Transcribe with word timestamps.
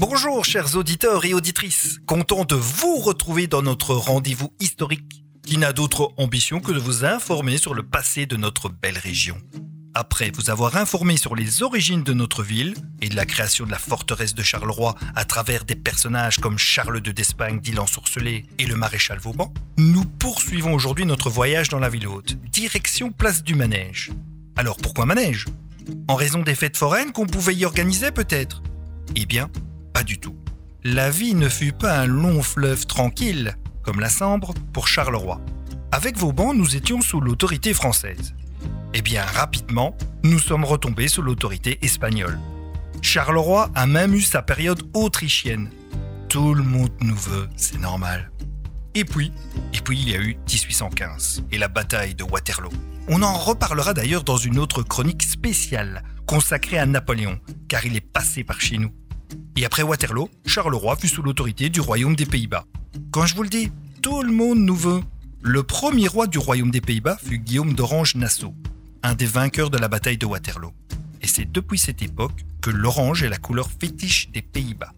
Bonjour 0.00 0.46
chers 0.46 0.76
auditeurs 0.76 1.26
et 1.26 1.34
auditrices, 1.34 1.98
content 2.06 2.46
de 2.46 2.54
vous 2.54 2.96
retrouver 2.96 3.46
dans 3.46 3.60
notre 3.60 3.94
rendez-vous 3.94 4.50
historique 4.58 5.26
qui 5.42 5.58
n'a 5.58 5.74
d'autre 5.74 6.14
ambition 6.16 6.60
que 6.60 6.72
de 6.72 6.78
vous 6.78 7.04
informer 7.04 7.58
sur 7.58 7.74
le 7.74 7.82
passé 7.82 8.24
de 8.24 8.36
notre 8.36 8.70
belle 8.70 8.96
région? 8.96 9.36
Après 9.92 10.30
vous 10.30 10.48
avoir 10.48 10.78
informé 10.78 11.18
sur 11.18 11.36
les 11.36 11.62
origines 11.62 12.02
de 12.02 12.14
notre 12.14 12.42
ville 12.42 12.76
et 13.02 13.10
de 13.10 13.14
la 13.14 13.26
création 13.26 13.66
de 13.66 13.70
la 13.70 13.78
forteresse 13.78 14.34
de 14.34 14.42
Charleroi 14.42 14.94
à 15.16 15.26
travers 15.26 15.66
des 15.66 15.76
personnages 15.76 16.38
comme 16.38 16.56
Charles 16.56 17.02
de 17.02 17.12
d'Espagne 17.12 17.60
d'Ilan 17.60 17.86
Sourcelé 17.86 18.46
et 18.58 18.64
le 18.64 18.76
maréchal 18.76 19.18
Vauban, 19.18 19.52
nous 19.76 20.06
poursuivons 20.06 20.72
aujourd'hui 20.72 21.04
notre 21.04 21.28
voyage 21.28 21.68
dans 21.68 21.78
la 21.78 21.90
ville 21.90 22.08
haute, 22.08 22.36
direction 22.50 23.12
place 23.12 23.42
du 23.42 23.54
Manège. 23.54 24.12
Alors 24.56 24.78
pourquoi 24.78 25.04
Manège? 25.04 25.44
En 26.08 26.14
raison 26.14 26.40
des 26.40 26.54
fêtes 26.54 26.78
foraines 26.78 27.12
qu'on 27.12 27.26
pouvait 27.26 27.54
y 27.54 27.66
organiser 27.66 28.12
peut-être? 28.12 28.62
Eh 29.14 29.26
bien, 29.26 29.50
du 30.02 30.18
tout. 30.18 30.36
La 30.84 31.10
vie 31.10 31.34
ne 31.34 31.48
fut 31.48 31.72
pas 31.72 31.98
un 31.98 32.06
long 32.06 32.42
fleuve 32.42 32.86
tranquille, 32.86 33.56
comme 33.82 34.00
la 34.00 34.08
Sambre, 34.08 34.54
pour 34.72 34.88
Charleroi. 34.88 35.40
Avec 35.92 36.16
Vauban, 36.16 36.54
nous 36.54 36.76
étions 36.76 37.00
sous 37.00 37.20
l'autorité 37.20 37.74
française. 37.74 38.34
Eh 38.94 39.02
bien, 39.02 39.22
rapidement, 39.22 39.96
nous 40.22 40.38
sommes 40.38 40.64
retombés 40.64 41.08
sous 41.08 41.22
l'autorité 41.22 41.78
espagnole. 41.82 42.38
Charleroi 43.02 43.70
a 43.74 43.86
même 43.86 44.14
eu 44.14 44.20
sa 44.20 44.42
période 44.42 44.82
autrichienne. 44.94 45.70
Tout 46.28 46.54
le 46.54 46.62
monde 46.62 46.92
nous 47.00 47.16
veut, 47.16 47.48
c'est 47.56 47.78
normal. 47.78 48.30
Et 48.94 49.04
puis, 49.04 49.32
et 49.72 49.80
puis 49.80 49.98
il 49.98 50.10
y 50.10 50.14
a 50.14 50.20
eu 50.20 50.36
1815 50.48 51.44
et 51.52 51.58
la 51.58 51.68
bataille 51.68 52.14
de 52.14 52.24
Waterloo. 52.24 52.70
On 53.08 53.22
en 53.22 53.34
reparlera 53.34 53.94
d'ailleurs 53.94 54.24
dans 54.24 54.36
une 54.36 54.58
autre 54.58 54.82
chronique 54.82 55.22
spéciale 55.22 56.02
consacrée 56.26 56.78
à 56.78 56.86
Napoléon, 56.86 57.40
car 57.68 57.84
il 57.84 57.96
est 57.96 58.00
passé 58.00 58.44
par 58.44 58.60
chez 58.60 58.78
nous. 58.78 58.92
Et 59.56 59.64
après 59.64 59.82
Waterloo, 59.82 60.28
Charleroi 60.46 60.96
fut 60.96 61.08
sous 61.08 61.22
l'autorité 61.22 61.68
du 61.68 61.80
royaume 61.80 62.16
des 62.16 62.26
Pays-Bas. 62.26 62.64
Quand 63.10 63.26
je 63.26 63.34
vous 63.34 63.42
le 63.42 63.48
dis, 63.48 63.70
tout 64.02 64.22
le 64.22 64.32
monde 64.32 64.60
nous 64.60 64.76
veut. 64.76 65.00
Le 65.42 65.62
premier 65.62 66.08
roi 66.08 66.26
du 66.26 66.38
royaume 66.38 66.70
des 66.70 66.80
Pays-Bas 66.80 67.18
fut 67.22 67.38
Guillaume 67.38 67.74
d'Orange-Nassau, 67.74 68.54
un 69.02 69.14
des 69.14 69.26
vainqueurs 69.26 69.70
de 69.70 69.78
la 69.78 69.88
bataille 69.88 70.18
de 70.18 70.26
Waterloo. 70.26 70.72
Et 71.22 71.26
c'est 71.26 71.50
depuis 71.50 71.78
cette 71.78 72.02
époque 72.02 72.44
que 72.60 72.70
l'orange 72.70 73.22
est 73.22 73.28
la 73.28 73.38
couleur 73.38 73.68
fétiche 73.70 74.30
des 74.30 74.42
Pays-Bas. 74.42 74.92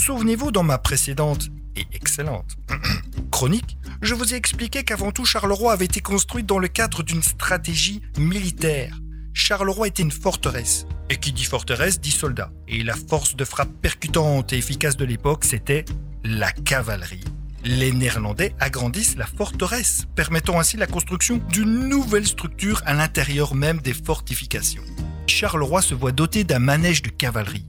Souvenez-vous, 0.00 0.50
dans 0.50 0.62
ma 0.62 0.78
précédente 0.78 1.48
et 1.76 1.86
excellente 1.92 2.56
chronique, 3.30 3.78
je 4.02 4.14
vous 4.14 4.34
ai 4.34 4.36
expliqué 4.36 4.82
qu'avant 4.82 5.12
tout 5.12 5.24
Charleroi 5.24 5.72
avait 5.72 5.84
été 5.84 6.00
construite 6.00 6.46
dans 6.46 6.58
le 6.58 6.68
cadre 6.68 7.02
d'une 7.02 7.22
stratégie 7.22 8.02
militaire. 8.18 8.98
Charleroi 9.32 9.88
était 9.88 10.02
une 10.02 10.10
forteresse. 10.10 10.86
Et 11.12 11.18
qui 11.18 11.34
dit 11.34 11.44
forteresse 11.44 12.00
dit 12.00 12.10
soldat. 12.10 12.50
Et 12.68 12.82
la 12.82 12.94
force 12.94 13.36
de 13.36 13.44
frappe 13.44 13.68
percutante 13.82 14.54
et 14.54 14.56
efficace 14.56 14.96
de 14.96 15.04
l'époque, 15.04 15.44
c'était 15.44 15.84
la 16.24 16.50
cavalerie. 16.50 17.22
Les 17.64 17.92
Néerlandais 17.92 18.54
agrandissent 18.58 19.16
la 19.16 19.26
forteresse, 19.26 20.06
permettant 20.16 20.58
ainsi 20.58 20.78
la 20.78 20.86
construction 20.86 21.36
d'une 21.50 21.86
nouvelle 21.86 22.26
structure 22.26 22.80
à 22.86 22.94
l'intérieur 22.94 23.54
même 23.54 23.82
des 23.82 23.92
fortifications. 23.92 24.84
Charleroi 25.26 25.82
se 25.82 25.94
voit 25.94 26.12
doté 26.12 26.44
d'un 26.44 26.60
manège 26.60 27.02
de 27.02 27.10
cavalerie. 27.10 27.66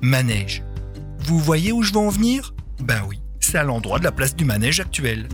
Manège. 0.00 0.62
Vous 1.18 1.38
voyez 1.38 1.72
où 1.72 1.82
je 1.82 1.92
veux 1.92 1.98
en 1.98 2.08
venir? 2.08 2.54
Ben 2.82 3.02
oui, 3.06 3.20
c'est 3.40 3.58
à 3.58 3.62
l'endroit 3.62 3.98
de 3.98 4.04
la 4.04 4.12
place 4.12 4.34
du 4.34 4.46
manège 4.46 4.80
actuel. 4.80 5.28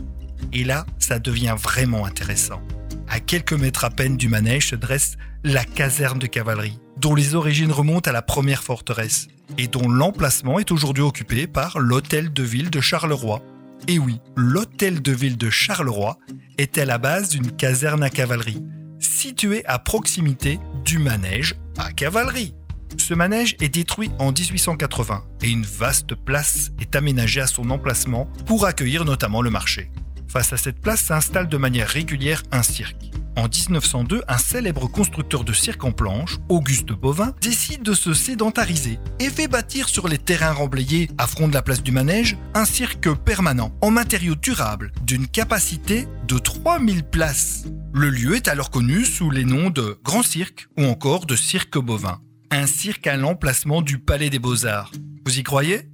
Et 0.52 0.64
là, 0.64 0.84
ça 0.98 1.20
devient 1.20 1.54
vraiment 1.56 2.06
intéressant. 2.06 2.60
À 3.08 3.20
quelques 3.20 3.52
mètres 3.52 3.84
à 3.84 3.90
peine 3.90 4.16
du 4.16 4.28
manège 4.28 4.70
se 4.70 4.76
dresse 4.76 5.16
la 5.44 5.64
caserne 5.64 6.18
de 6.18 6.26
cavalerie, 6.26 6.78
dont 6.96 7.14
les 7.14 7.34
origines 7.34 7.72
remontent 7.72 8.10
à 8.10 8.12
la 8.12 8.22
première 8.22 8.62
forteresse, 8.62 9.28
et 9.58 9.68
dont 9.68 9.88
l'emplacement 9.88 10.58
est 10.58 10.72
aujourd'hui 10.72 11.02
occupé 11.02 11.46
par 11.46 11.78
l'hôtel 11.78 12.32
de 12.32 12.42
ville 12.42 12.70
de 12.70 12.80
Charleroi. 12.80 13.42
Et 13.88 13.98
oui, 13.98 14.20
l'hôtel 14.36 15.02
de 15.02 15.12
ville 15.12 15.36
de 15.36 15.50
Charleroi 15.50 16.18
était 16.58 16.84
la 16.84 16.98
base 16.98 17.28
d'une 17.28 17.52
caserne 17.52 18.02
à 18.02 18.10
cavalerie, 18.10 18.62
située 18.98 19.64
à 19.66 19.78
proximité 19.78 20.58
du 20.84 20.98
manège 20.98 21.54
à 21.78 21.92
cavalerie. 21.92 22.54
Ce 22.98 23.14
manège 23.14 23.56
est 23.60 23.68
détruit 23.68 24.10
en 24.18 24.32
1880 24.32 25.24
et 25.42 25.50
une 25.50 25.64
vaste 25.64 26.14
place 26.14 26.70
est 26.80 26.96
aménagée 26.96 27.40
à 27.40 27.46
son 27.46 27.70
emplacement 27.70 28.26
pour 28.46 28.64
accueillir 28.66 29.04
notamment 29.04 29.42
le 29.42 29.50
marché. 29.50 29.90
Face 30.36 30.52
à 30.52 30.58
cette 30.58 30.82
place 30.82 31.00
s'installe 31.00 31.48
de 31.48 31.56
manière 31.56 31.88
régulière 31.88 32.42
un 32.52 32.62
cirque. 32.62 33.10
En 33.36 33.48
1902, 33.48 34.22
un 34.28 34.36
célèbre 34.36 34.86
constructeur 34.86 35.44
de 35.44 35.54
cirque 35.54 35.82
en 35.82 35.92
planche, 35.92 36.36
Auguste 36.50 36.92
Bovin, 36.92 37.34
décide 37.40 37.82
de 37.82 37.94
se 37.94 38.12
sédentariser 38.12 38.98
et 39.18 39.30
fait 39.30 39.48
bâtir 39.48 39.88
sur 39.88 40.08
les 40.08 40.18
terrains 40.18 40.52
remblayés 40.52 41.08
à 41.16 41.26
front 41.26 41.48
de 41.48 41.54
la 41.54 41.62
place 41.62 41.82
du 41.82 41.90
manège 41.90 42.36
un 42.52 42.66
cirque 42.66 43.10
permanent 43.14 43.72
en 43.80 43.90
matériaux 43.90 44.34
durables 44.34 44.92
d'une 45.06 45.26
capacité 45.26 46.06
de 46.28 46.36
3000 46.36 47.04
places. 47.04 47.64
Le 47.94 48.10
lieu 48.10 48.36
est 48.36 48.48
alors 48.48 48.68
connu 48.70 49.06
sous 49.06 49.30
les 49.30 49.46
noms 49.46 49.70
de 49.70 49.98
Grand 50.04 50.22
Cirque 50.22 50.68
ou 50.76 50.84
encore 50.84 51.24
de 51.24 51.34
Cirque 51.34 51.78
Bovin. 51.78 52.20
Un 52.50 52.66
cirque 52.66 53.06
à 53.06 53.16
l'emplacement 53.16 53.80
du 53.80 53.98
Palais 53.98 54.28
des 54.28 54.38
Beaux-Arts. 54.38 54.92
Vous 55.24 55.38
y 55.38 55.42
croyez? 55.42 55.88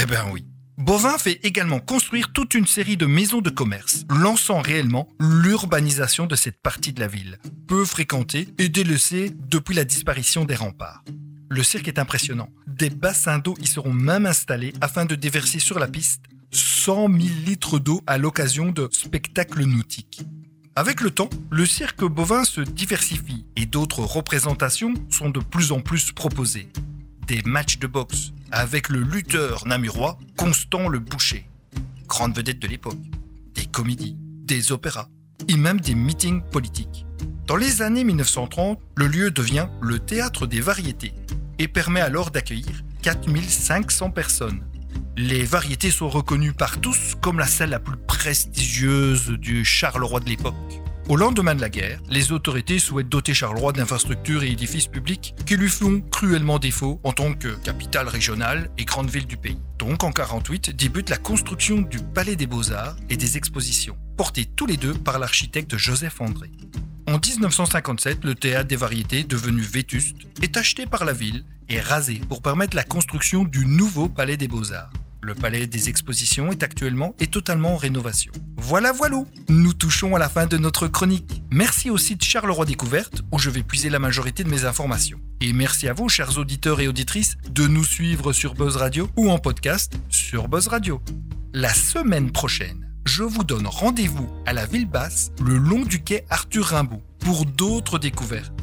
Eh 0.00 0.06
ben 0.06 0.24
oui. 0.32 0.46
Bovin 0.78 1.18
fait 1.18 1.38
également 1.42 1.80
construire 1.80 2.32
toute 2.32 2.54
une 2.54 2.66
série 2.66 2.96
de 2.96 3.04
maisons 3.06 3.42
de 3.42 3.50
commerce, 3.50 4.04
lançant 4.08 4.60
réellement 4.60 5.08
l'urbanisation 5.20 6.26
de 6.26 6.34
cette 6.34 6.60
partie 6.60 6.92
de 6.92 7.00
la 7.00 7.08
ville, 7.08 7.38
peu 7.68 7.84
fréquentée 7.84 8.48
et 8.58 8.68
délaissée 8.68 9.32
depuis 9.48 9.74
la 9.74 9.84
disparition 9.84 10.44
des 10.44 10.54
remparts. 10.54 11.04
Le 11.50 11.62
cirque 11.62 11.88
est 11.88 11.98
impressionnant. 11.98 12.48
Des 12.66 12.88
bassins 12.88 13.38
d'eau 13.38 13.54
y 13.60 13.66
seront 13.66 13.92
même 13.92 14.24
installés 14.24 14.72
afin 14.80 15.04
de 15.04 15.14
déverser 15.14 15.58
sur 15.58 15.78
la 15.78 15.88
piste 15.88 16.24
100 16.52 17.08
000 17.08 17.18
litres 17.44 17.78
d'eau 17.78 18.00
à 18.06 18.16
l'occasion 18.16 18.72
de 18.72 18.88
spectacles 18.90 19.64
nautiques. 19.64 20.22
Avec 20.74 21.02
le 21.02 21.10
temps, 21.10 21.28
le 21.50 21.66
cirque 21.66 22.04
bovin 22.04 22.44
se 22.44 22.62
diversifie 22.62 23.44
et 23.56 23.66
d'autres 23.66 24.00
représentations 24.00 24.94
sont 25.10 25.28
de 25.28 25.40
plus 25.40 25.70
en 25.70 25.80
plus 25.80 26.12
proposées. 26.12 26.68
Des 27.26 27.42
matchs 27.42 27.78
de 27.78 27.86
boxe, 27.86 28.32
avec 28.52 28.90
le 28.90 29.00
lutteur 29.00 29.66
namurois 29.66 30.18
Constant 30.36 30.88
le 30.88 30.98
Boucher, 30.98 31.48
grande 32.06 32.36
vedette 32.36 32.58
de 32.58 32.68
l'époque, 32.68 33.00
des 33.54 33.66
comédies, 33.66 34.16
des 34.18 34.70
opéras 34.72 35.08
et 35.48 35.56
même 35.56 35.80
des 35.80 35.94
meetings 35.94 36.42
politiques. 36.42 37.06
Dans 37.46 37.56
les 37.56 37.82
années 37.82 38.04
1930, 38.04 38.78
le 38.96 39.06
lieu 39.06 39.30
devient 39.30 39.66
le 39.80 39.98
théâtre 39.98 40.46
des 40.46 40.60
variétés 40.60 41.14
et 41.58 41.66
permet 41.66 42.00
alors 42.00 42.30
d'accueillir 42.30 42.82
4500 43.02 44.10
personnes. 44.10 44.62
Les 45.16 45.44
variétés 45.44 45.90
sont 45.90 46.08
reconnues 46.08 46.52
par 46.52 46.78
tous 46.78 47.14
comme 47.20 47.38
la 47.38 47.46
salle 47.46 47.70
la 47.70 47.80
plus 47.80 47.96
prestigieuse 48.06 49.30
du 49.30 49.64
Charleroi 49.64 50.20
de 50.20 50.28
l'époque. 50.28 50.54
Au 51.08 51.16
lendemain 51.16 51.56
de 51.56 51.60
la 51.60 51.68
guerre, 51.68 52.00
les 52.08 52.30
autorités 52.30 52.78
souhaitent 52.78 53.08
doter 53.08 53.34
Charleroi 53.34 53.72
d'infrastructures 53.72 54.44
et 54.44 54.50
édifices 54.50 54.86
publics 54.86 55.34
qui 55.44 55.56
lui 55.56 55.68
font 55.68 56.00
cruellement 56.00 56.60
défaut 56.60 57.00
en 57.02 57.12
tant 57.12 57.34
que 57.34 57.48
capitale 57.48 58.06
régionale 58.06 58.70
et 58.78 58.84
grande 58.84 59.10
ville 59.10 59.26
du 59.26 59.36
pays. 59.36 59.58
Donc 59.78 60.04
en 60.04 60.12
48 60.12 60.76
débute 60.76 61.10
la 61.10 61.16
construction 61.16 61.82
du 61.82 61.98
Palais 61.98 62.36
des 62.36 62.46
Beaux-Arts 62.46 62.96
et 63.10 63.16
des 63.16 63.36
expositions, 63.36 63.98
portés 64.16 64.44
tous 64.44 64.66
les 64.66 64.76
deux 64.76 64.94
par 64.94 65.18
l'architecte 65.18 65.76
Joseph 65.76 66.20
André. 66.20 66.52
En 67.08 67.18
1957, 67.18 68.24
le 68.24 68.36
théâtre 68.36 68.68
des 68.68 68.76
variétés, 68.76 69.24
devenu 69.24 69.60
vétuste, 69.60 70.18
est 70.40 70.56
acheté 70.56 70.86
par 70.86 71.04
la 71.04 71.12
ville 71.12 71.44
et 71.68 71.80
rasé 71.80 72.20
pour 72.28 72.42
permettre 72.42 72.76
la 72.76 72.84
construction 72.84 73.42
du 73.42 73.66
nouveau 73.66 74.08
Palais 74.08 74.36
des 74.36 74.46
Beaux-Arts. 74.46 74.92
Le 75.24 75.36
palais 75.36 75.68
des 75.68 75.88
expositions 75.88 76.50
est 76.50 76.64
actuellement 76.64 77.14
et 77.20 77.28
totalement 77.28 77.74
en 77.74 77.76
rénovation. 77.76 78.32
Voilà 78.56 78.90
voilà, 78.90 79.22
touchons 79.82 80.14
à 80.14 80.20
la 80.20 80.28
fin 80.28 80.46
de 80.46 80.56
notre 80.58 80.86
chronique. 80.86 81.42
Merci 81.50 81.90
au 81.90 81.98
site 81.98 82.22
Charleroi 82.22 82.66
Découverte 82.66 83.22
où 83.32 83.38
je 83.40 83.50
vais 83.50 83.64
puiser 83.64 83.90
la 83.90 83.98
majorité 83.98 84.44
de 84.44 84.48
mes 84.48 84.64
informations. 84.64 85.18
Et 85.40 85.52
merci 85.52 85.88
à 85.88 85.92
vous, 85.92 86.08
chers 86.08 86.38
auditeurs 86.38 86.80
et 86.80 86.86
auditrices, 86.86 87.36
de 87.50 87.66
nous 87.66 87.82
suivre 87.82 88.32
sur 88.32 88.54
Buzz 88.54 88.76
Radio 88.76 89.08
ou 89.16 89.28
en 89.28 89.40
podcast 89.40 89.94
sur 90.08 90.46
Buzz 90.46 90.68
Radio. 90.68 91.02
La 91.52 91.74
semaine 91.74 92.30
prochaine, 92.30 92.92
je 93.06 93.24
vous 93.24 93.42
donne 93.42 93.66
rendez-vous 93.66 94.32
à 94.46 94.52
la 94.52 94.66
ville 94.66 94.86
basse, 94.86 95.32
le 95.44 95.56
long 95.56 95.80
du 95.80 96.00
quai 96.00 96.26
Arthur 96.30 96.66
Rimbaud, 96.66 97.02
pour 97.18 97.44
d'autres 97.44 97.98
découvertes. 97.98 98.54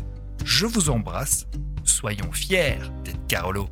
Je 0.45 0.67
vous 0.67 0.89
embrasse, 0.89 1.47
soyons 1.83 2.31
fiers 2.31 2.79
d'être 3.03 3.27
Carolo. 3.27 3.67